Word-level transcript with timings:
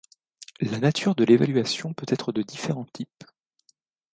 La 0.61 0.79
nature 0.79 1.13
de 1.13 1.23
l'évaluation 1.23 1.93
peut 1.93 2.07
être 2.09 2.31
de 2.31 2.41
différents 2.41 2.87
types. 2.91 3.23